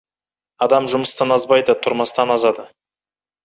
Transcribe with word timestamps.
Адам 0.67 0.87
жұмыстан 0.93 1.37
азбайды, 1.37 1.77
тұрмыстан 1.87 2.37
азады. 2.41 2.69